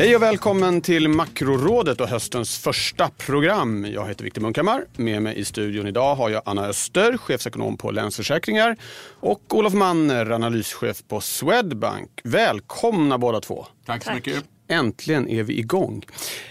[0.00, 3.86] Hej och välkommen till Makrorådet och höstens första program.
[3.94, 4.84] Jag heter Viktor Munkhammar.
[4.96, 8.76] Med mig i studion idag har jag Anna Öster, chefsekonom på Länsförsäkringar
[9.20, 12.20] och Olof Manner, analyschef på Swedbank.
[12.24, 13.66] Välkomna båda två.
[13.86, 14.44] Tack så mycket.
[14.70, 16.04] Äntligen är vi igång.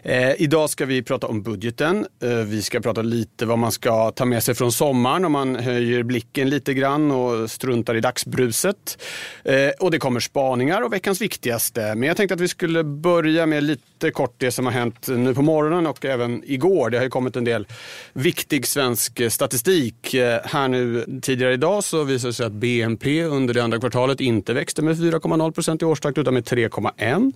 [0.03, 2.05] Eh, idag ska vi prata om budgeten.
[2.23, 5.55] Eh, vi ska prata lite vad man ska ta med sig från sommaren om man
[5.55, 9.01] höjer blicken lite grann och struntar i dagsbruset.
[9.43, 11.95] Eh, och det kommer spaningar och veckans viktigaste.
[11.95, 15.33] Men jag tänkte att vi skulle börja med lite kort det som har hänt nu
[15.33, 16.89] på morgonen och även igår.
[16.89, 17.67] Det har ju kommit en del
[18.13, 20.13] viktig svensk statistik.
[20.13, 24.21] Eh, här nu tidigare idag så visade det sig att BNP under det andra kvartalet
[24.21, 27.33] inte växte med 4,0 procent i årstakt utan med 3,1.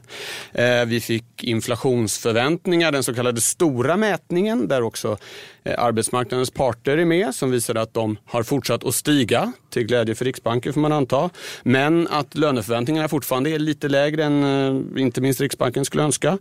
[0.73, 5.17] Eh, vi fick inflationsförväntningar, den så kallade stora mätningen där också
[5.63, 10.15] eh, arbetsmarknadens parter är med som visade att de har fortsatt att stiga till glädje
[10.15, 11.29] för Riksbanken får man anta.
[11.63, 16.37] Men att löneförväntningarna fortfarande är lite lägre än eh, inte minst Riksbanken skulle önska.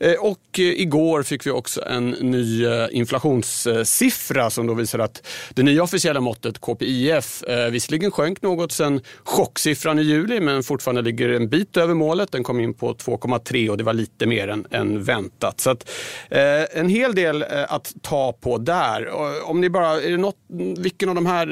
[0.00, 5.62] Eh, och eh, igår fick vi också en ny inflationssiffra som då visar att det
[5.62, 11.48] nya officiella måttet KPIF visserligen sjönk något sen chocksiffran i juli men fortfarande ligger en
[11.48, 12.32] bit över målet.
[12.32, 15.60] Den kom in på 2,3 och det var lite mer än, än väntat.
[15.60, 15.90] Så att,
[16.30, 19.08] eh, en hel del att ta på där.
[19.44, 20.36] Om ni bara, är det något,
[20.78, 21.46] vilken av de här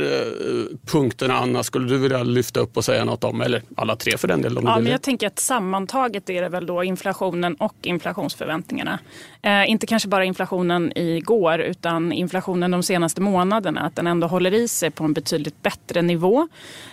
[0.87, 3.41] punkterna punkterna, Anna, skulle du vilja lyfta upp och säga något om?
[3.41, 4.65] Eller alla tre för den delen.
[4.67, 8.99] ja, men jag tänker att sammantaget är det väl då inflationen och inflationsförväntningarna.
[9.43, 13.81] Eh, inte kanske bara inflationen igår utan inflationen de senaste månaderna.
[13.81, 16.49] Att den ändå håller i sig på en betydligt bättre nivå.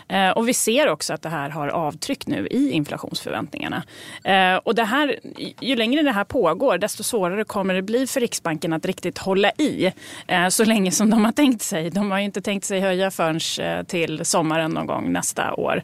[0.07, 3.84] Eh, och vi ser också att det här har avtryck nu i inflationsförväntningarna.
[4.23, 5.19] Eh, och det här,
[5.61, 9.51] ju längre det här pågår desto svårare kommer det bli för Riksbanken att riktigt hålla
[9.51, 9.91] i
[10.28, 11.90] eh, så länge som de har tänkt sig.
[11.90, 13.84] De har ju inte tänkt sig höja förrän eh,
[14.19, 15.84] till sommaren någon gång nästa år.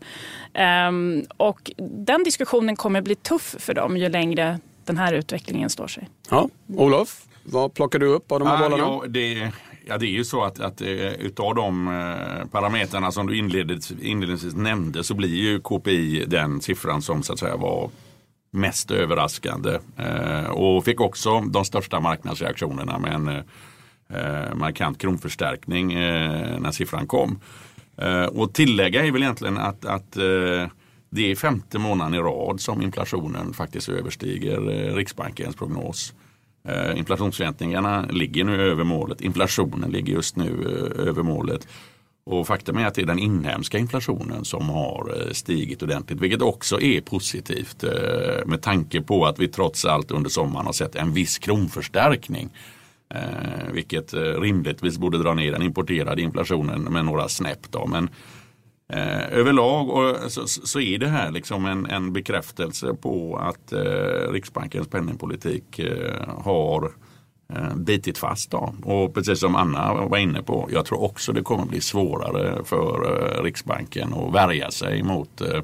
[0.53, 5.88] Ehm, och den diskussionen kommer bli tuff för dem ju längre den här utvecklingen står
[5.88, 6.09] sig.
[6.29, 8.84] Ja, Olof, vad plockar du upp av de här ah, bollarna?
[8.84, 9.51] Ja, det,
[9.88, 14.56] ja, det är ju så att, att eh, utav de eh, parametrarna som du inledningsvis
[14.56, 17.90] nämnde så blir ju KPI den siffran som så att säga var
[18.51, 19.79] mest överraskande.
[19.97, 23.44] Eh, och fick också de största marknadsreaktionerna med en
[24.57, 25.94] markant kronförstärkning
[26.59, 27.40] när siffran kom.
[27.97, 30.67] Eh, och tillägga är väl egentligen att, att eh,
[31.09, 36.13] det är femte månaden i rad som inflationen faktiskt överstiger eh, Riksbankens prognos.
[36.95, 39.22] Inflationsförväntningarna ligger nu över målet.
[39.22, 40.66] Inflationen ligger just nu
[40.97, 41.67] över målet.
[42.25, 46.22] Och faktum är att det är den inhemska inflationen som har stigit ordentligt.
[46.22, 47.83] Vilket också är positivt
[48.45, 52.50] med tanke på att vi trots allt under sommaren har sett en viss kronförstärkning.
[53.15, 57.71] Eh, vilket eh, rimligtvis borde dra ner den importerade inflationen med några snäpp.
[57.71, 57.87] Då.
[57.87, 58.09] Men
[58.93, 64.31] Eh, överlag och så, så, är det här liksom en, en bekräftelse på att eh,
[64.31, 66.91] Riksbankens penningpolitik eh, har
[67.53, 68.51] eh, bitit fast.
[68.51, 68.75] Då.
[68.83, 73.23] Och precis som Anna var inne på, jag tror också det kommer bli svårare för
[73.37, 75.61] eh, Riksbanken att värja sig mot eh,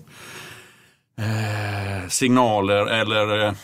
[1.25, 3.55] eh signaler eller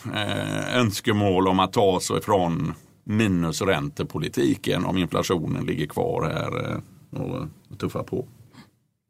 [0.74, 2.74] önskemål om att ta sig ifrån
[3.08, 6.80] minusräntepolitiken om inflationen ligger kvar här
[7.70, 8.26] och tuffar på.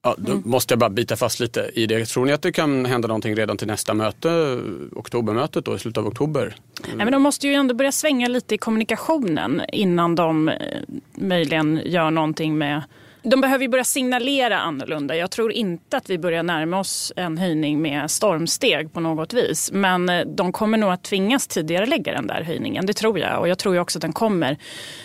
[0.02, 0.42] Ja, då mm.
[0.46, 2.06] måste jag bara bita fast lite i det.
[2.06, 4.60] Tror ni att det kan hända någonting redan till nästa möte,
[4.92, 6.56] oktobermötet då, i slutet av oktober?
[6.86, 10.56] Nej, men de måste ju ändå börja svänga lite i kommunikationen innan de eh,
[11.14, 12.82] möjligen gör någonting med
[13.28, 15.16] de behöver ju börja signalera annorlunda.
[15.16, 19.70] Jag tror inte att vi börjar närma oss en höjning med stormsteg på något vis.
[19.72, 22.86] Men eh, de kommer nog att tvingas tidigare lägga den där höjningen.
[22.86, 23.40] Det tror jag.
[23.40, 24.56] Och jag tror också att den kommer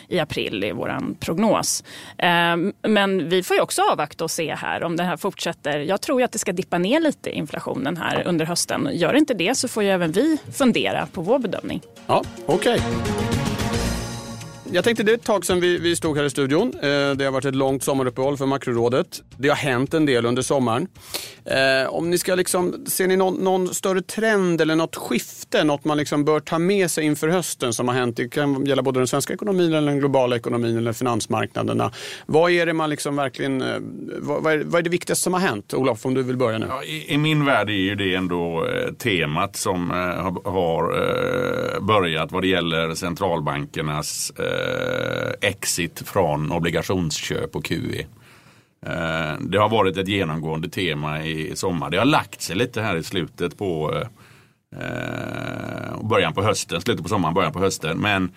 [0.08, 1.84] i april i vår prognos.
[2.18, 5.80] Ehm, men vi får ju också avvakta och se här om det här fortsätter.
[5.80, 8.90] Jag tror ju att det ska dippa ner lite inflationen här under hösten.
[8.94, 11.82] Gör inte det så får ju även vi fundera på vår bedömning.
[12.08, 12.80] Ja, okej.
[12.80, 13.53] Okay
[14.74, 16.74] jag tänkte det är ett tag sedan vi, vi stod här i studion.
[16.76, 19.24] Eh, det har varit ett långt sommaruppehåll för Makrorådet.
[19.38, 20.88] Det har hänt en del under sommaren.
[21.46, 25.64] Eh, om ni ska liksom, ser ni någon, någon, större trend eller något skifte?
[25.64, 28.18] Något man liksom bör ta med sig inför hösten som har hänt?
[28.18, 31.92] Det kan gälla både den svenska ekonomin, eller den globala ekonomin eller finansmarknaderna.
[32.26, 33.68] Vad är det man liksom verkligen, eh,
[34.20, 35.74] vad, vad, är, vad är det viktigaste som har hänt?
[35.74, 36.66] Olof, om du vill börja nu.
[36.70, 38.68] Ja, i, i, min värld är ju det ändå
[38.98, 47.66] temat som har, har börjat vad det gäller centralbankernas eh, Eh, exit från obligationsköp och
[47.66, 48.06] QE.
[48.86, 51.90] Eh, det har varit ett genomgående tema i sommar.
[51.90, 54.02] Det har lagt sig lite här i slutet på
[54.76, 57.98] eh, början på hösten, slutet på sommaren, början på hösten.
[57.98, 58.32] Men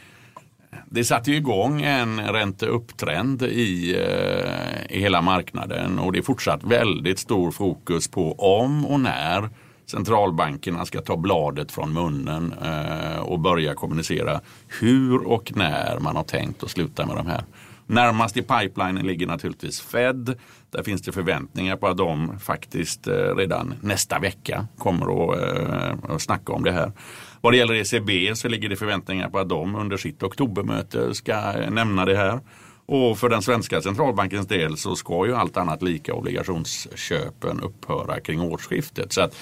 [0.91, 6.65] det satte ju igång en ränteupptrend i, eh, i hela marknaden och det är fortsatt
[6.65, 9.51] väldigt stor fokus på om och när
[9.87, 14.41] centralbankerna ska ta bladet från munnen eh, och börja kommunicera
[14.81, 17.45] hur och när man har tänkt att sluta med de här.
[17.87, 20.39] Närmast i pipelinen ligger naturligtvis Fed.
[20.71, 26.15] Där finns det förväntningar på att de faktiskt eh, redan nästa vecka kommer att, eh,
[26.15, 26.93] att snacka om det här.
[27.41, 31.33] Vad det gäller ECB så ligger det förväntningar på att de under sitt oktobermöte ska
[31.33, 32.41] eh, nämna det här.
[32.87, 38.41] Och för den svenska centralbankens del så ska ju allt annat lika obligationsköpen upphöra kring
[38.41, 39.13] årsskiftet.
[39.13, 39.37] Så att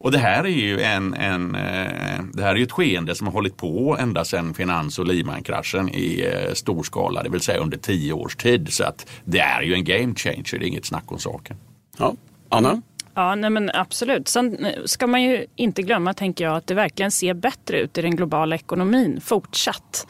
[0.00, 3.34] och det här är ju en, en, eh, det här är ett skeende som har
[3.34, 7.78] hållit på ända sedan finans och Lehman-kraschen i eh, stor skala, det vill säga under
[7.78, 8.72] tio års tid.
[8.72, 11.56] Så att det är ju en game changer, det är inget snack om saken.
[11.98, 12.14] Ja.
[12.48, 12.82] Anna?
[13.18, 14.28] Ja, nej men absolut.
[14.28, 17.98] Sen eh, ska man ju inte glömma, tänker jag, att det verkligen ser bättre ut
[17.98, 20.06] i den globala ekonomin fortsatt.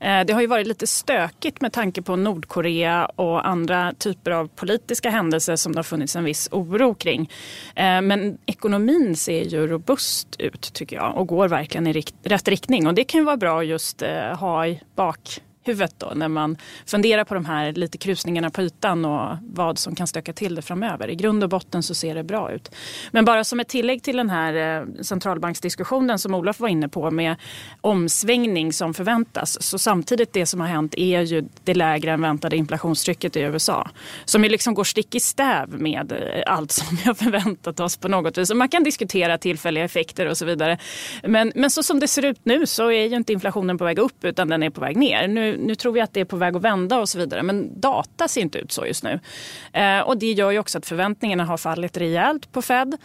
[0.00, 4.48] Eh, det har ju varit lite stökigt med tanke på Nordkorea och andra typer av
[4.48, 7.30] politiska händelser som det har funnits en viss oro kring.
[7.74, 12.86] Eh, men ekonomin ser ju robust ut tycker jag och går verkligen i rätt riktning.
[12.86, 14.02] Och det kan ju vara bra att just
[14.38, 16.56] ha i bak huvudet då när man
[16.86, 20.62] funderar på de här lite krusningarna på ytan och vad som kan stöka till det
[20.62, 21.10] framöver.
[21.10, 22.74] I grund och botten så ser det bra ut.
[23.10, 27.10] Men bara som ett tillägg till den här eh, centralbanksdiskussionen som Olof var inne på
[27.10, 27.36] med
[27.80, 29.62] omsvängning som förväntas.
[29.62, 33.88] Så samtidigt det som har hänt är ju det lägre än väntade inflationstrycket i USA.
[34.24, 37.96] Som ju liksom går stick i stäv med eh, allt som vi har förväntat oss
[37.96, 38.50] på något vis.
[38.50, 40.78] Och man kan diskutera tillfälliga effekter och så vidare.
[41.22, 43.98] Men, men så som det ser ut nu så är ju inte inflationen på väg
[43.98, 45.28] upp utan den är på väg ner.
[45.28, 47.42] Nu, nu tror vi att det är på väg att vända och så vidare.
[47.42, 49.20] Men data ser inte ut så just nu.
[49.72, 52.96] Eh, och det gör ju också att förväntningarna har fallit rejält på Fed.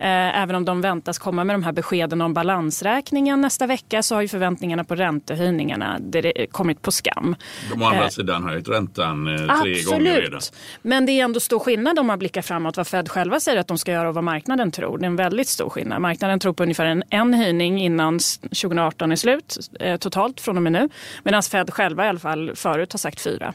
[0.00, 4.14] Eh, även om de väntas komma med de här beskeden om balansräkningen nästa vecka så
[4.14, 5.98] har ju förväntningarna på räntehöjningarna
[6.50, 7.36] kommit på skam.
[7.70, 9.86] De å andra eh, sidan höjt räntan eh, tre absolut.
[9.86, 10.40] gånger redan.
[10.82, 13.68] Men det är ändå stor skillnad om man blickar framåt vad Fed själva säger att
[13.68, 14.98] de ska göra och vad marknaden tror.
[14.98, 16.00] Det är en väldigt stor skillnad.
[16.00, 19.58] Marknaden tror på ungefär en, en höjning innan 2018 är slut
[20.00, 20.88] totalt från och med nu.
[21.22, 23.54] Medan Fed själva i alla fall förut har sagt fyra.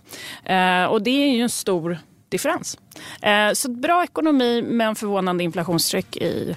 [0.90, 1.98] och det är ju en stor
[2.34, 2.78] differens.
[3.22, 6.56] Eh, så bra ekonomi men förvånande inflationstryck i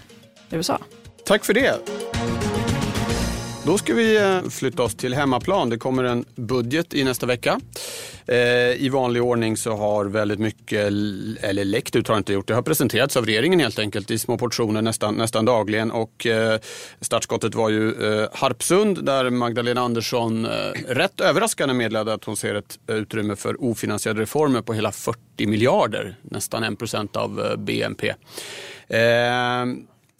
[0.50, 0.78] USA.
[1.24, 2.15] Tack för det.
[3.66, 5.70] Då ska vi eh, flytta oss till hemmaplan.
[5.70, 7.60] Det kommer en budget i nästa vecka.
[8.26, 8.36] Eh,
[8.72, 10.80] I vanlig ordning så har väldigt mycket,
[11.40, 14.38] eller läckt ut har inte gjort, det har presenterats av regeringen helt enkelt i små
[14.38, 15.90] portioner nästan, nästan dagligen.
[15.90, 16.60] Och eh,
[17.00, 17.94] startskottet var ju
[18.32, 20.46] Harpsund där Magdalena Andersson
[20.88, 26.16] rätt överraskande meddelade att hon ser ett utrymme för ofinansierade reformer på hela 40 miljarder,
[26.22, 28.14] nästan 1 procent av BNP.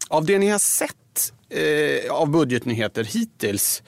[0.09, 0.97] Av det ni har sett
[1.49, 3.83] eh, av budgetnyheter hittills.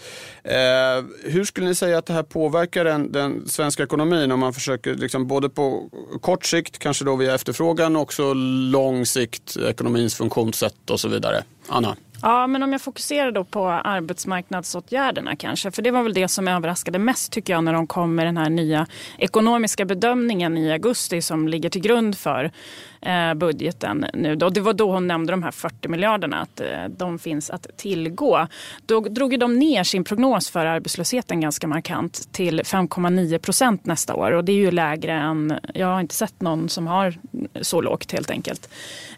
[0.44, 4.54] Eh, hur skulle ni säga att det här påverkar den, den svenska ekonomin om man
[4.54, 5.90] försöker liksom både på
[6.20, 8.34] kort sikt, kanske då via efterfrågan och också
[8.72, 11.44] lång sikt, ekonomins funktionssätt och så vidare?
[11.68, 11.96] Anna?
[12.22, 15.70] Ja, men om jag fokuserar då på arbetsmarknadsåtgärderna kanske.
[15.70, 18.36] För det var väl det som överraskade mest tycker jag när de kom med den
[18.36, 18.86] här nya
[19.18, 22.52] ekonomiska bedömningen i augusti som ligger till grund för
[23.00, 24.36] eh, budgeten nu.
[24.36, 24.48] Då.
[24.48, 28.46] Det var då hon nämnde de här 40 miljarderna, att eh, de finns att tillgå.
[28.86, 34.32] Då drog de ner sin prognos för arbetslösheten ganska markant till 5,9 procent nästa år.
[34.32, 37.14] Och det är ju lägre än, jag har inte sett någon som har
[37.60, 38.68] så lågt helt enkelt.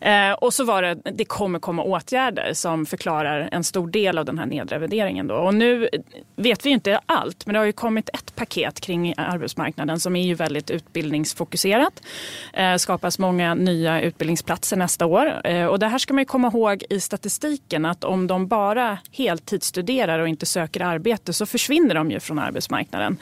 [0.01, 4.25] Eh, och så var det, det kommer komma åtgärder som förklarar en stor del av
[4.25, 5.27] den här nedrevideringen.
[5.27, 5.35] Då.
[5.35, 5.89] Och nu
[6.37, 10.27] vet vi inte allt, men det har ju kommit ett paket kring arbetsmarknaden som är
[10.27, 12.03] ju väldigt utbildningsfokuserat.
[12.53, 15.47] Eh, skapas många nya utbildningsplatser nästa år.
[15.47, 20.19] Eh, och det här ska man komma ihåg i statistiken att om de bara heltidsstuderar
[20.19, 23.19] och inte söker arbete så försvinner de ju från arbetsmarknaden.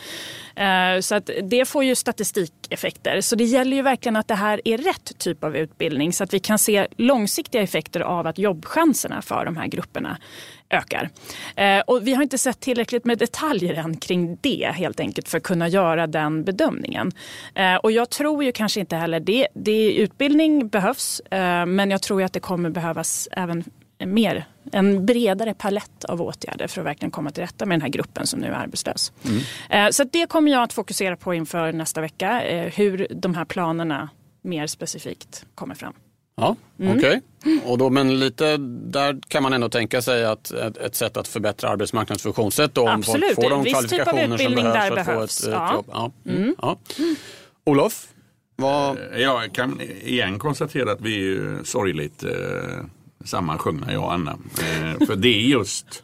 [0.59, 3.21] Eh, så att det får ju statistikeffekter.
[3.21, 6.35] Så det gäller ju verkligen att det här är rätt typ av utbildning så att
[6.35, 10.19] vi kan se långsiktiga effekter av att jobbchanserna för de här grupperna
[10.71, 11.11] ökar.
[11.57, 15.39] Eh, och vi har inte sett tillräckligt med detaljer än kring det helt enkelt för
[15.39, 17.13] att kunna göra den bedömningen.
[17.55, 19.49] Eh, och jag tror ju kanske inte heller det.
[19.55, 23.65] det utbildning behövs eh, men jag tror att det kommer behövas även
[24.05, 27.89] mer, en bredare palett av åtgärder för att verkligen komma till rätta med den här
[27.89, 29.13] gruppen som nu är arbetslös.
[29.71, 29.93] Mm.
[29.93, 32.43] Så det kommer jag att fokusera på inför nästa vecka,
[32.75, 34.09] hur de här planerna
[34.43, 35.95] mer specifikt kommer fram.
[36.39, 36.97] Ja, mm.
[36.97, 37.21] Okej,
[37.65, 37.91] okay.
[37.91, 42.23] men lite där kan man ändå tänka sig att ett, ett sätt att förbättra arbetsmarknadens
[42.23, 43.25] funktionssätt då, om Absolut.
[43.25, 45.45] folk får de Viss kvalifikationer typ som behövs för att behövs.
[45.45, 45.69] få ett, ja.
[45.69, 45.87] ett jobb.
[45.93, 46.13] Ja.
[46.27, 46.55] Mm.
[46.63, 46.79] Ja.
[47.65, 48.09] Olof?
[48.57, 48.99] Vad...
[49.17, 52.31] Jag kan igen konstatera att vi är sorgligt eh,
[53.25, 54.31] sammansjungna jag och Anna.
[54.31, 56.03] Eh, för det är just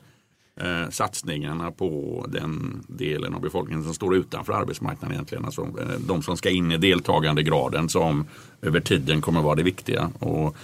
[0.61, 5.45] eh, satsningarna på den delen av befolkningen som står utanför arbetsmarknaden egentligen.
[5.45, 8.27] Alltså, eh, de som ska in i deltagandegraden som
[8.63, 10.11] över tiden kommer vara det viktiga.
[10.19, 10.57] Och,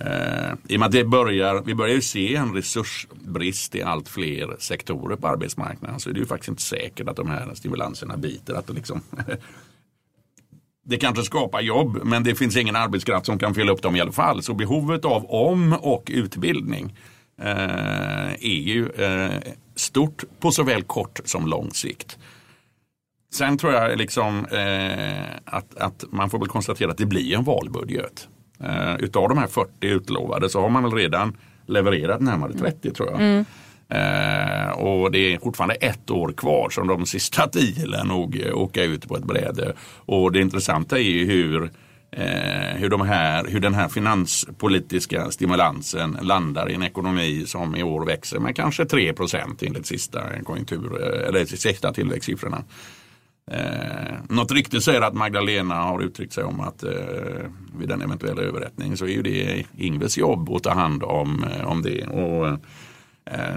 [0.00, 4.08] eh, I och med att det börjar, vi börjar ju se en resursbrist i allt
[4.08, 8.16] fler sektorer på arbetsmarknaden så är det ju faktiskt inte säkert att de här stimulanserna
[8.16, 8.54] biter.
[8.54, 9.00] Att det liksom
[10.86, 14.00] det kanske skapar jobb men det finns ingen arbetskraft som kan fylla upp dem i
[14.00, 14.42] alla fall.
[14.42, 16.94] Så behovet av om och utbildning
[17.36, 22.18] är ju eh, stort på såväl kort som lång sikt.
[23.34, 27.44] Sen tror jag liksom eh, att, att man får väl konstatera att det blir en
[27.44, 28.28] valbudget.
[28.98, 31.36] utav de här 40 utlovade så har man väl redan
[31.66, 33.20] levererat närmare 30 tror jag.
[33.20, 33.44] Mm.
[33.88, 38.82] Eh, och det är fortfarande ett år kvar som de sista tio lär nog åka
[38.82, 39.72] ut på ett bräde.
[39.96, 41.70] Och det intressanta är ju hur
[42.16, 47.82] eh, hur, de här, hur den här finanspolitiska stimulansen landar i en ekonomi som i
[47.82, 52.64] år växer med kanske 3 procent enligt sista, konjunktur, eh, eller sista tillväxtsiffrorna.
[53.50, 56.90] Eh, något rykte säger att Magdalena har uttryckt sig om att eh,
[57.78, 61.66] vid en eventuell överrättning så är ju det Ingves jobb att ta hand om, eh,
[61.66, 62.06] om det.
[62.06, 62.58] Och, Eh,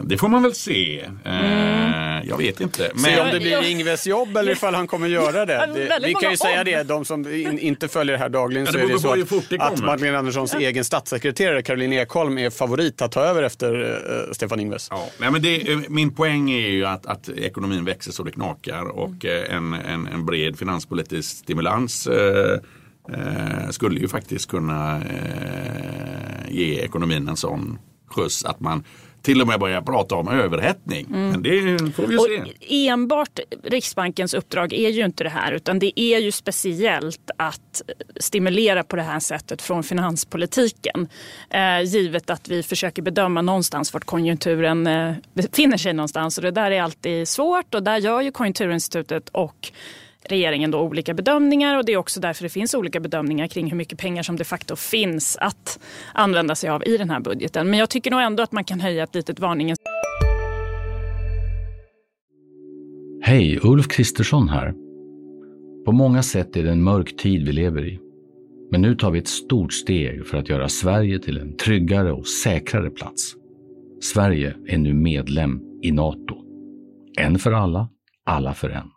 [0.04, 1.00] det får man väl se.
[1.00, 2.28] Eh, mm.
[2.28, 2.92] Jag vet inte.
[2.94, 3.04] Men...
[3.04, 5.70] Se om det blir Ingves jobb eller ifall han kommer göra det.
[5.74, 8.72] det vi kan ju säga det, de som in, inte följer det här dagligen ja,
[8.72, 10.60] det så är det så att, att Magdalena Anderssons ja.
[10.60, 14.88] egen statssekreterare Caroline Ekholm är favorit att ta över efter uh, Stefan Ingves.
[14.92, 19.26] Ja, men det, min poäng är ju att, att ekonomin växer så det knakar och
[19.26, 22.58] en, en, en bred finanspolitisk stimulans uh,
[23.70, 25.02] skulle ju faktiskt kunna
[26.48, 28.84] ge ekonomin en sån skjuts att man
[29.22, 31.06] till och med börja prata om överhettning.
[31.06, 31.30] Mm.
[31.30, 32.22] Men det får vi och
[32.60, 32.88] se.
[32.88, 37.82] Enbart Riksbankens uppdrag är ju inte det här utan det är ju speciellt att
[38.20, 41.08] stimulera på det här sättet från finanspolitiken.
[41.50, 46.38] Eh, givet att vi försöker bedöma någonstans vart konjunkturen eh, befinner sig någonstans.
[46.38, 49.72] Och det där är alltid svårt och där gör ju Konjunkturinstitutet och
[50.32, 53.78] regeringen då olika bedömningar och det är också därför det finns olika bedömningar kring hur
[53.78, 55.80] mycket pengar som de facto finns att
[56.14, 57.70] använda sig av i den här budgeten.
[57.70, 59.80] Men jag tycker nog ändå att man kan höja ett litet varningens...
[63.22, 64.74] Hej, Ulf Kristersson här.
[65.86, 68.00] På många sätt är det en mörk tid vi lever i.
[68.72, 72.28] Men nu tar vi ett stort steg för att göra Sverige till en tryggare och
[72.28, 73.36] säkrare plats.
[74.02, 76.36] Sverige är nu medlem i Nato.
[77.20, 77.90] En för alla,
[78.26, 78.97] alla för en.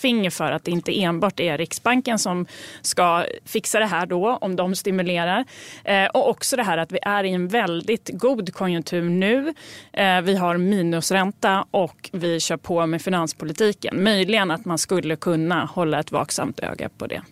[0.00, 2.46] Finger för att det inte enbart är Riksbanken som
[2.82, 5.44] ska fixa det här då, om de stimulerar.
[5.84, 9.54] Eh, och också det här att vi är i en väldigt god konjunktur nu.
[9.92, 14.04] Eh, vi har minusränta och vi kör på med finanspolitiken.
[14.04, 17.22] Möjligen att man skulle kunna hålla ett vaksamt öga på det.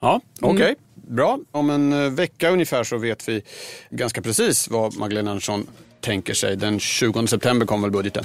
[0.00, 0.54] Ja, okej.
[0.54, 0.66] Okay.
[0.66, 1.16] Mm.
[1.16, 1.38] Bra.
[1.50, 3.42] Om en eh, vecka ungefär så vet vi
[3.90, 5.66] ganska precis vad Magdalena Andersson
[6.00, 6.56] tänker sig.
[6.56, 8.24] Den 20 september kommer väl budgeten.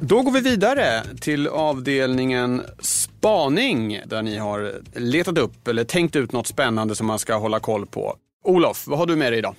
[0.00, 6.32] Då går vi vidare till avdelningen spaning där ni har letat upp eller tänkt ut
[6.32, 8.16] något spännande som man ska hålla koll på.
[8.44, 9.54] Olof, vad har du med dig idag?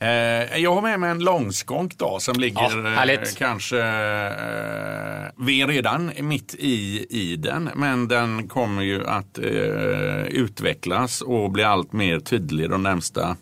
[0.00, 5.60] Eh, jag har med mig en långskånk då som ligger ja, eh, kanske, eh, vi
[5.62, 11.62] är redan mitt i, i den men den kommer ju att eh, utvecklas och bli
[11.62, 13.36] allt mer tydlig de närmsta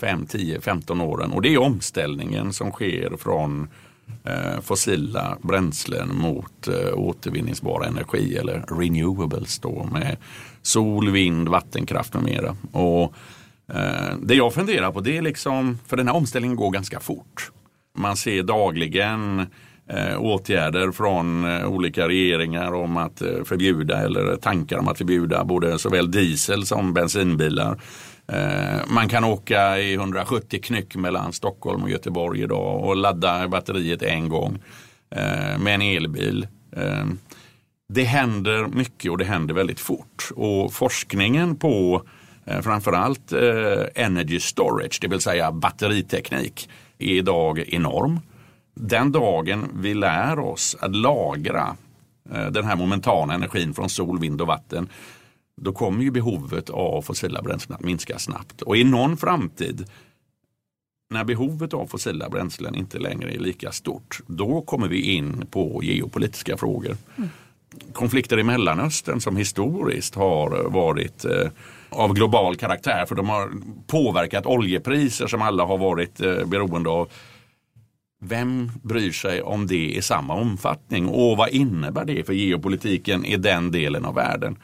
[0.00, 3.68] 5, 10, 15 åren och det är omställningen som sker från
[4.24, 10.16] Eh, fossila bränslen mot eh, återvinningsbar energi eller renewables då med
[10.62, 12.56] sol, vind, vattenkraft med mera.
[12.72, 13.14] Och,
[13.74, 17.50] eh, det jag funderar på det är liksom, för den här omställningen går ganska fort.
[17.98, 19.46] Man ser dagligen
[19.88, 25.44] eh, åtgärder från eh, olika regeringar om att eh, förbjuda eller tankar om att förbjuda
[25.44, 27.80] både såväl diesel som bensinbilar.
[28.32, 34.02] Eh, man kan åka i 170 knyck mellan Stockholm och Göteborg idag och ladda batteriet
[34.02, 34.58] en gång
[35.10, 36.46] eh, med en elbil.
[36.76, 37.06] Eh,
[37.88, 40.30] det händer mycket och det händer väldigt fort.
[40.36, 42.02] Och forskningen på
[42.44, 48.20] eh, framförallt eh, energy storage, det vill säga batteriteknik, är idag enorm.
[48.80, 51.76] Den dagen vi lär oss att lagra
[52.32, 54.88] eh, den här momentana energin från sol, vind och vatten
[55.60, 58.62] då kommer ju behovet av fossila bränslen att minska snabbt.
[58.62, 59.86] Och i någon framtid
[61.10, 65.80] när behovet av fossila bränslen inte längre är lika stort, då kommer vi in på
[65.82, 66.96] geopolitiska frågor.
[67.16, 67.28] Mm.
[67.92, 71.48] Konflikter i Mellanöstern som historiskt har varit eh,
[71.90, 73.50] av global karaktär för de har
[73.86, 77.08] påverkat oljepriser som alla har varit eh, beroende av.
[78.20, 83.36] Vem bryr sig om det i samma omfattning och vad innebär det för geopolitiken i
[83.36, 84.56] den delen av världen?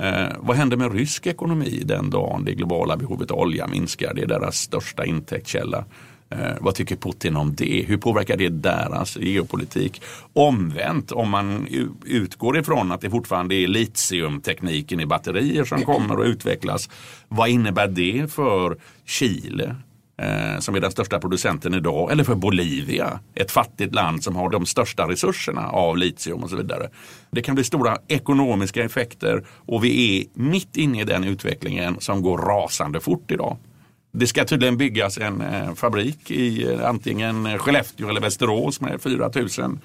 [0.00, 4.14] Eh, vad händer med rysk ekonomi den dagen det globala behovet av olja minskar?
[4.14, 5.84] Det är deras största intäktskälla.
[6.30, 7.84] Eh, vad tycker Putin om det?
[7.88, 10.02] Hur påverkar det deras geopolitik?
[10.32, 11.66] Omvänt, om man
[12.04, 16.90] utgår ifrån att det fortfarande är litiumtekniken i batterier som kommer att utvecklas.
[17.28, 19.76] Vad innebär det för Chile?
[20.18, 24.50] Eh, som är den största producenten idag, eller för Bolivia, ett fattigt land som har
[24.50, 26.90] de största resurserna av litium och så vidare.
[27.30, 32.22] Det kan bli stora ekonomiska effekter och vi är mitt inne i den utvecklingen som
[32.22, 33.56] går rasande fort idag.
[34.12, 39.80] Det ska tydligen byggas en eh, fabrik i eh, antingen Skellefteå eller Västerås med 4000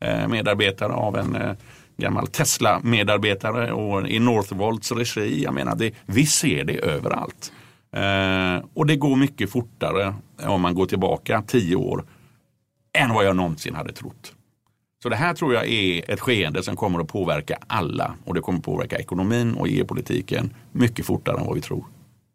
[0.00, 1.52] eh, medarbetare av en eh,
[1.96, 5.42] gammal Tesla-medarbetare och i Northvolts regi.
[5.44, 7.52] Jag menar, det, vi ser det överallt.
[7.92, 10.14] Eh, och det går mycket fortare
[10.46, 12.04] om man går tillbaka tio år
[12.92, 14.34] än vad jag någonsin hade trott.
[15.02, 18.40] Så det här tror jag är ett skeende som kommer att påverka alla och det
[18.40, 21.84] kommer att påverka ekonomin och geopolitiken mycket fortare än vad vi tror.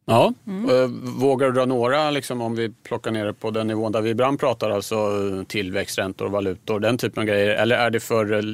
[0.05, 1.19] Ja, mm.
[1.19, 4.09] vågar du dra några, liksom, om vi plockar ner det på den nivån där vi
[4.09, 4.95] ibland pratar, alltså
[5.47, 7.55] tillväxträntor, valutor, den typen av grejer.
[7.55, 8.53] Eller är det för eh,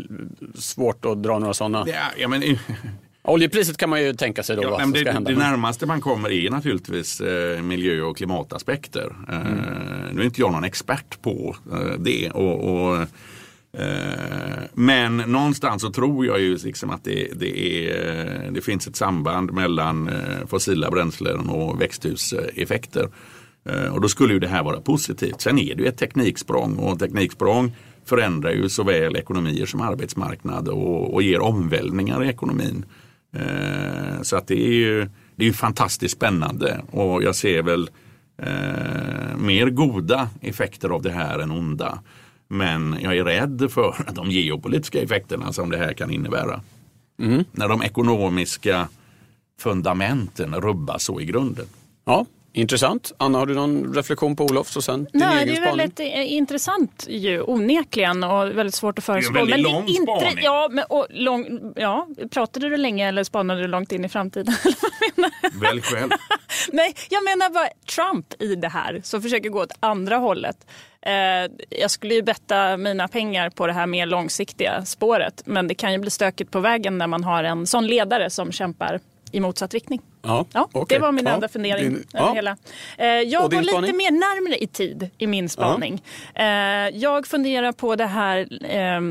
[0.56, 1.86] svårt att dra några sådana?
[1.88, 2.44] Ja, ja, men,
[3.24, 5.32] Oljepriset kan man ju tänka sig då ja, vad det, ska hända.
[5.32, 9.16] Det närmaste man kommer är naturligtvis eh, miljö och klimataspekter.
[9.30, 10.16] Eh, mm.
[10.16, 12.32] Nu är inte jag någon expert på eh, det.
[12.32, 13.08] Och, och
[14.74, 17.60] men någonstans så tror jag ju liksom att det, det,
[17.90, 20.10] är, det finns ett samband mellan
[20.48, 23.10] fossila bränslen och växthuseffekter.
[23.92, 25.42] Och då skulle ju det här vara positivt.
[25.42, 31.14] Sen är det ju ett tekniksprång och tekniksprång förändrar ju såväl ekonomier som arbetsmarknad och,
[31.14, 32.86] och ger omvälvningar i ekonomin.
[33.32, 37.90] Eh, så att det är ju det är fantastiskt spännande och jag ser väl
[38.38, 42.00] eh, mer goda effekter av det här än onda.
[42.48, 46.62] Men jag är rädd för de geopolitiska effekterna som det här kan innebära.
[47.20, 47.44] Mm.
[47.52, 48.90] När de ekonomiska
[49.60, 51.66] fundamenten rubbas så i grunden.
[52.06, 52.26] Ja,
[52.60, 53.12] Intressant.
[53.18, 56.00] Anna, har du någon reflektion på Olofs och sen din Nej, egen Det är väldigt
[56.00, 59.34] eh, intressant ju, onekligen och väldigt svårt att förutspå.
[59.34, 60.40] Det är en väldigt lång spaning.
[60.42, 64.54] Ja, men, och lång, ja, pratade du länge eller spanade du långt in i framtiden?
[65.62, 66.10] Välj själv.
[66.72, 70.58] Nej, jag menar bara Trump i det här som försöker gå åt andra hållet.
[71.02, 75.76] Eh, jag skulle ju betta mina pengar på det här mer långsiktiga spåret men det
[75.76, 79.00] kan ju bli stökigt på vägen när man har en sån ledare som kämpar
[79.32, 80.02] i motsatt riktning.
[80.22, 80.98] Ja, ja, okay.
[80.98, 81.94] Det var min ja, enda fundering.
[81.94, 82.34] Din, ja.
[82.34, 82.58] hela.
[82.98, 86.04] Eh, jag går lite mer närmare i tid i min spaning.
[86.36, 86.42] Ja.
[86.42, 89.02] Eh, jag funderar på det här eh,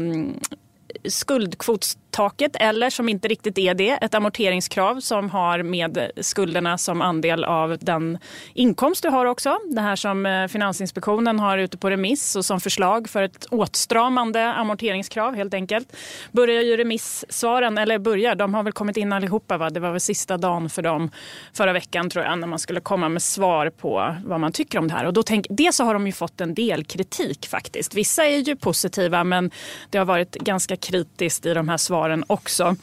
[2.10, 7.44] taket eller som inte riktigt är det, ett amorteringskrav som har med skulderna som andel
[7.44, 8.18] av den
[8.54, 9.58] inkomst du har också.
[9.70, 14.52] Det här som eh, Finansinspektionen har ute på remiss och som förslag för ett åtstramande
[14.52, 15.96] amorteringskrav helt enkelt.
[16.32, 19.70] Börjar ju remissvaren, eller börjar, de har väl kommit in allihopa va?
[19.70, 21.10] Det var väl sista dagen för dem
[21.52, 24.88] förra veckan tror jag när man skulle komma med svar på vad man tycker om
[24.88, 25.06] det här.
[25.06, 27.94] Och då tänk, dels så har de ju fått en del kritik faktiskt.
[27.94, 29.50] Vissa är ju positiva men
[29.90, 32.76] det har varit ganska kritiskt i de här svaren också.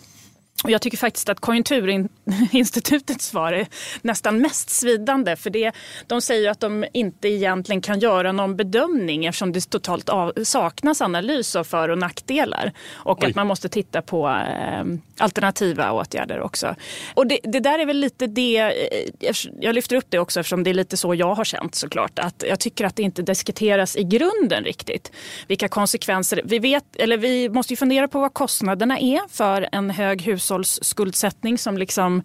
[0.64, 3.68] Och jag tycker faktiskt att Konjunkturinstitutets svar är
[4.02, 5.36] nästan mest svidande.
[5.36, 5.72] För det,
[6.08, 11.02] de säger att de inte egentligen kan göra någon bedömning eftersom det totalt av, saknas
[11.02, 12.72] analys av för och nackdelar.
[12.94, 13.30] Och Oj.
[13.30, 14.84] att man måste titta på eh,
[15.18, 16.76] alternativa åtgärder också.
[17.14, 20.64] Och det, det, där är väl lite det, eh, jag lyfter upp det också eftersom
[20.64, 22.20] det är lite så jag har känt såklart.
[22.20, 25.12] Att jag tycker att det inte diskuteras i grunden riktigt.
[25.48, 29.90] Vilka konsekvenser, vi vet, eller vi måste ju fundera på vad kostnaderna är för en
[29.90, 32.24] hög hus hushållsskuldsättning som liksom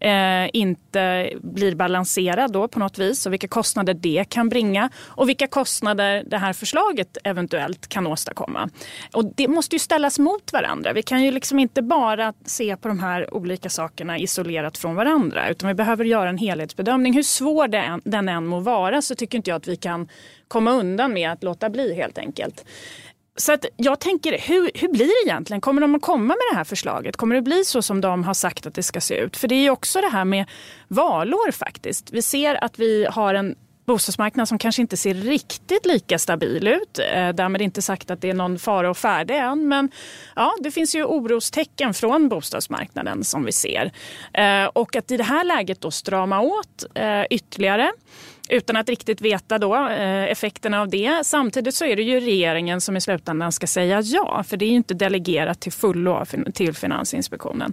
[0.00, 5.28] eh, inte blir balanserad då på något vis och vilka kostnader det kan bringa och
[5.28, 8.68] vilka kostnader det här förslaget eventuellt kan åstadkomma.
[9.12, 10.92] Och det måste ju ställas mot varandra.
[10.92, 15.48] Vi kan ju liksom inte bara se på de här olika sakerna isolerat från varandra
[15.48, 17.14] utan vi behöver göra en helhetsbedömning.
[17.14, 17.68] Hur svår
[18.10, 20.08] den än må vara så tycker inte jag att vi kan
[20.48, 22.64] komma undan med att låta bli helt enkelt.
[23.38, 25.60] Så att jag tänker, hur, hur blir det egentligen?
[25.60, 27.16] Kommer de att komma med det här förslaget?
[27.16, 29.36] Kommer det bli så som de har sagt att det ska se ut?
[29.36, 30.46] För det är ju också det här med
[30.88, 32.10] valår faktiskt.
[32.10, 33.54] Vi ser att vi har en
[33.88, 36.98] bostadsmarknad som kanske inte ser riktigt lika stabil ut.
[36.98, 39.68] Eh, därmed inte sagt att det är någon fara och färde än.
[39.68, 39.90] Men
[40.36, 43.92] ja, det finns ju orostecken från bostadsmarknaden som vi ser.
[44.32, 47.92] Eh, och att i det här läget då strama åt eh, ytterligare
[48.48, 51.26] utan att riktigt veta då, eh, effekterna av det.
[51.26, 54.70] Samtidigt så är det ju regeringen som i slutändan ska säga ja, för det är
[54.70, 57.72] ju inte delegerat till fullo till Finansinspektionen.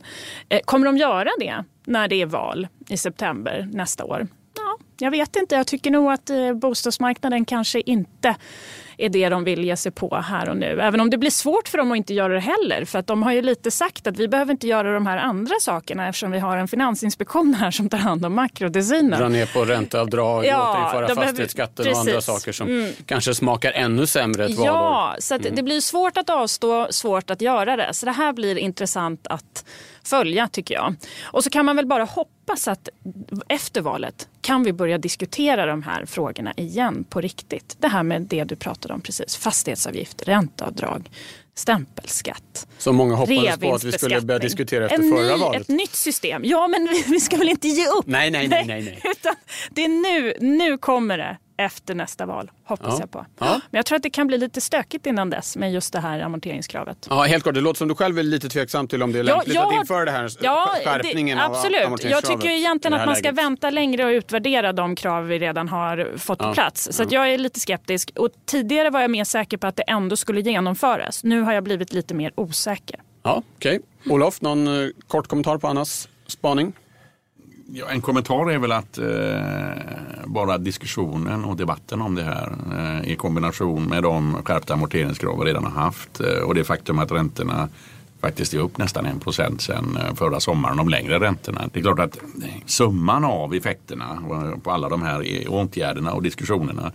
[0.50, 4.28] Eh, kommer de göra det när det är val i september nästa år?
[4.56, 5.56] Ja, jag vet inte.
[5.56, 8.36] Jag tycker nog att eh, bostadsmarknaden kanske inte
[8.97, 10.81] är det de vill ge sig på här och nu.
[10.81, 12.86] Även om det blir svårt för dem att inte göra det heller.
[12.86, 15.55] För att de har ju lite sagt att vi behöver inte göra de här andra
[15.62, 19.19] sakerna eftersom vi har en finansinspektion här som tar hand om makrotillsynen.
[19.19, 22.91] Dra ner på ränteavdrag, ja, återinföra fastighetsskatten behöver, och andra saker som mm.
[23.05, 24.73] kanske smakar ännu sämre ett valår.
[24.73, 25.55] Ja, så mm.
[25.55, 27.93] det blir svårt att avstå, svårt att göra det.
[27.93, 29.65] Så det här blir intressant att
[30.08, 30.96] följa tycker jag.
[31.24, 32.89] Och så kan man väl bara hoppas att
[33.48, 37.76] efter valet kan vi börja diskutera de här frågorna igen på riktigt.
[37.80, 41.10] Det här med det du pratade om precis, fastighetsavgift, ränteavdrag,
[41.54, 42.68] stämpelskatt.
[42.78, 45.62] Som många hoppades på att vi skulle börja diskutera efter en förra ny, valet.
[45.62, 46.41] Ett nytt system.
[46.46, 48.06] Ja, men vi ska väl inte ge upp?
[48.08, 48.65] Nej, nej, nej.
[48.65, 49.00] nej, nej.
[49.12, 49.36] Utan
[49.70, 52.98] det är nu, nu kommer det efter nästa val, hoppas ja.
[53.00, 53.26] jag på.
[53.39, 53.62] Ja.
[53.72, 56.20] Men jag tror att det kan bli lite stökigt innan dess med just det här
[56.20, 57.08] amorteringskravet.
[57.10, 57.56] Ja, helt klart.
[57.56, 59.74] Det låter som du själv är lite tveksam till om det är lämpligt ja, att
[59.74, 61.82] införa det här ja, skärpningen det, absolut.
[61.82, 62.30] av amorteringskravet.
[62.30, 63.44] Jag tycker egentligen att man ska läget.
[63.44, 66.89] vänta längre och utvärdera de krav vi redan har fått på plats.
[66.91, 68.12] Så jag är lite skeptisk.
[68.15, 71.24] Och tidigare var jag mer säker på att det ändå skulle genomföras.
[71.24, 73.00] Nu har jag blivit lite mer osäker.
[73.24, 73.80] Ja, Okej.
[74.00, 74.13] Okay.
[74.13, 76.74] Olof, någon uh, kort kommentar på Annas spaning?
[77.67, 83.12] Ja, en kommentar är väl att eh, bara diskussionen och debatten om det här eh,
[83.12, 87.12] i kombination med de skärpta amorteringskrav vi redan har haft eh, och det faktum att
[87.12, 87.69] räntorna
[88.21, 91.69] faktiskt är upp nästan en procent sedan eh, förra sommaren, de längre räntorna.
[91.73, 92.17] Det är klart att
[92.65, 94.23] summan av effekterna
[94.63, 96.91] på alla de här åtgärderna och diskussionerna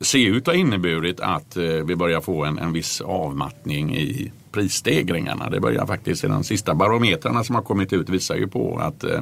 [0.00, 4.32] ser ut att ha inneburit att eh, vi börjar få en, en viss avmattning i
[4.52, 5.50] prisstegringarna.
[5.50, 9.20] Det börjar faktiskt, de sista barometrarna som har kommit ut visar ju på att eh,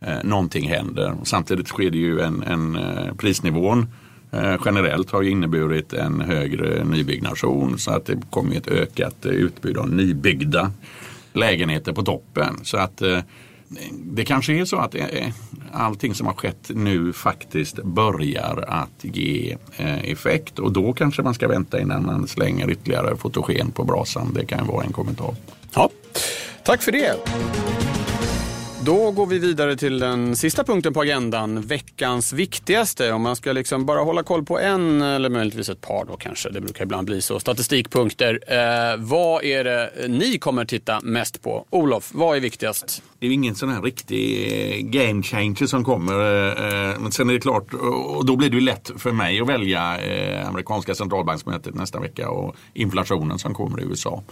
[0.00, 1.16] eh, någonting händer.
[1.24, 3.88] Samtidigt sker det ju en, en eh, prisnivån
[4.30, 9.32] eh, generellt har ju inneburit en högre nybyggnation så att det kommer ett ökat eh,
[9.32, 10.72] utbud av nybyggda
[11.32, 12.60] lägenheter på toppen.
[12.62, 13.18] Så att eh,
[13.92, 15.32] det kanske är så att eh, eh,
[15.72, 21.34] allting som har skett nu faktiskt börjar att ge eh, effekt och då kanske man
[21.34, 24.32] ska vänta innan man slänger ytterligare fotogen på brasan.
[24.34, 25.34] Det kan vara en kommentar.
[25.74, 25.90] Ja,
[26.64, 27.16] Tack för det.
[28.86, 33.12] Då går vi vidare till den sista punkten på agendan, veckans viktigaste.
[33.12, 36.50] Om man ska liksom bara hålla koll på en eller möjligtvis ett par då kanske,
[36.50, 38.40] det brukar ibland bli så, statistikpunkter.
[38.46, 41.66] Eh, vad är det ni kommer titta mest på?
[41.70, 43.02] Olof, vad är viktigast?
[43.18, 46.12] Det är ingen sån här riktig eh, game changer som kommer.
[46.12, 47.74] Eh, eh, men sen är det klart,
[48.16, 52.30] och då blir det ju lätt för mig att välja eh, amerikanska centralbanksmötet nästa vecka
[52.30, 54.22] och inflationen som kommer i USA.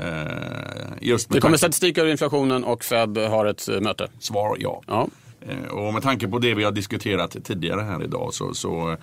[0.00, 4.08] Eh, just det kommer statistik över inflationen och Fed har ett eh, möte?
[4.18, 4.82] Svar ja.
[4.86, 5.08] ja.
[5.40, 8.96] Eh, och med tanke på det vi har diskuterat tidigare här idag så, så,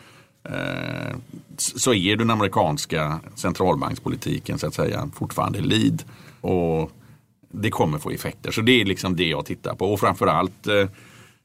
[1.57, 6.03] så är den amerikanska centralbankspolitiken så att säga fortfarande lead.
[6.41, 6.91] Och
[7.51, 8.51] det kommer få effekter.
[8.51, 9.93] Så det är liksom det jag tittar på.
[9.93, 10.67] Och framförallt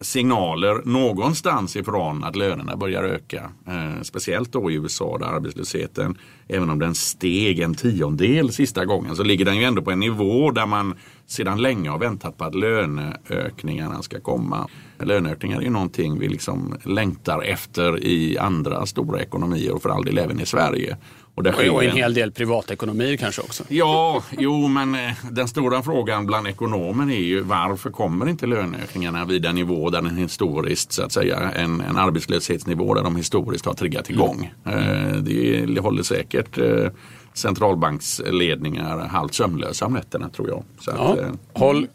[0.01, 3.51] signaler någonstans ifrån att lönerna börjar öka.
[3.67, 9.17] Eh, speciellt då i USA där arbetslösheten, även om den steg en tiondel sista gången,
[9.17, 10.95] så ligger den ju ändå på en nivå där man
[11.27, 14.69] sedan länge har väntat på att löneökningarna ska komma.
[14.99, 20.05] Löneökningar är ju någonting vi liksom längtar efter i andra stora ekonomier och för all
[20.05, 20.97] del även i Sverige.
[21.37, 23.65] Och, det sker och en hel del privatekonomier kanske också.
[23.69, 29.25] Ja, jo men eh, den stora frågan bland ekonomer är ju varför kommer inte löneökningarna
[29.25, 33.67] vid en nivå där den historiskt så att säga en, en arbetslöshetsnivå där de historiskt
[33.67, 34.53] har triggat igång.
[34.65, 35.25] Mm.
[35.25, 36.91] Det, det håller säkert eh,
[37.35, 40.65] centralbanksledningar halvt sömnlösa om nätterna tror jag.
[40.81, 41.13] Så ja.
[41.13, 41.87] att, Håll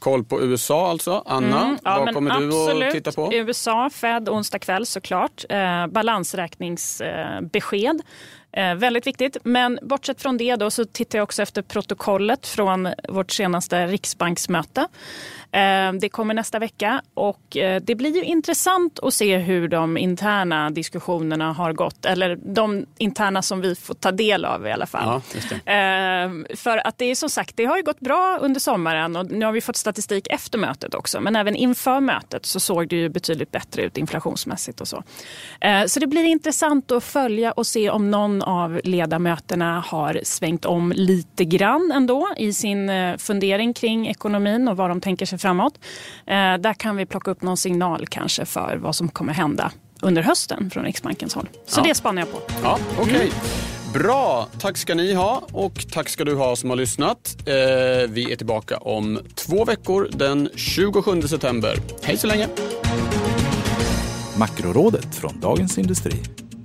[0.00, 1.22] koll på USA alltså.
[1.26, 2.80] Anna, mm, ja, vad kommer absolut.
[2.80, 3.34] du att titta på?
[3.34, 5.44] USA, Fed onsdag kväll såklart.
[5.48, 7.84] Eh, balansräkningsbesked.
[7.84, 8.00] Eh,
[8.52, 9.36] väldigt viktigt.
[9.42, 14.86] Men bortsett från det då så tittar jag också efter protokollet från vårt senaste riksbanksmöte.
[15.52, 19.98] Eh, det kommer nästa vecka och eh, det blir ju intressant att se hur de
[19.98, 22.04] interna diskussionerna har gått.
[22.04, 25.22] Eller de interna som vi får ta del av i alla fall.
[25.66, 29.16] Ja, eh, för att det är som sagt, det har ju gått bra under sommaren
[29.16, 31.20] och nu har vi fått statistik efter mötet också.
[31.20, 35.02] Men även inför mötet så såg det ju betydligt bättre ut inflationsmässigt och så.
[35.86, 40.92] Så det blir intressant att följa och se om någon av ledamöterna har svängt om
[40.96, 45.78] lite grann ändå i sin fundering kring ekonomin och vad de tänker sig framåt.
[46.26, 49.72] Eh, där kan vi plocka upp någon signal kanske för vad som kommer hända
[50.02, 51.48] under hösten från Riksbankens håll.
[51.66, 51.84] Så ja.
[51.84, 52.38] det spanar jag på.
[52.62, 53.14] Ja, Okej.
[53.14, 53.30] Okay.
[53.94, 57.36] Bra, tack ska ni ha och tack ska du ha som har lyssnat.
[57.38, 57.54] Eh,
[58.08, 61.76] vi är tillbaka om två veckor den 27 september.
[62.02, 62.48] Hej så länge!
[64.38, 66.12] Makrorådet från Dagens Industri.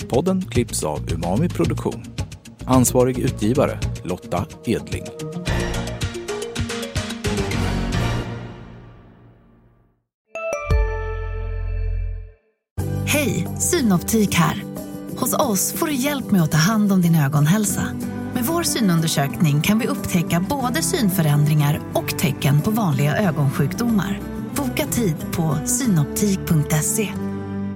[0.09, 2.03] Podden klipps av Umami Produktion.
[2.65, 5.03] Ansvarig utgivare Lotta Edling.
[13.05, 14.63] Hej, Synoptik här.
[15.17, 17.83] Hos oss får du hjälp med att ta hand om din ögonhälsa.
[18.33, 24.19] Med vår synundersökning kan vi upptäcka både synförändringar och tecken på vanliga ögonsjukdomar.
[24.55, 27.34] Boka tid på synoptik.se.